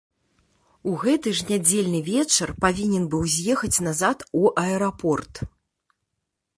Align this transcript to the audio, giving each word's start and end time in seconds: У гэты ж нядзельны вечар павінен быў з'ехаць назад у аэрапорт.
У 0.91 0.93
гэты 1.03 1.33
ж 1.39 1.45
нядзельны 1.49 1.99
вечар 2.09 2.53
павінен 2.65 3.03
быў 3.15 3.23
з'ехаць 3.37 3.73
назад 3.89 4.17
у 4.41 4.43
аэрапорт. 4.67 5.33